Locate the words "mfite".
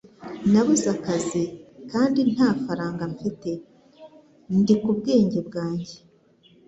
3.13-3.51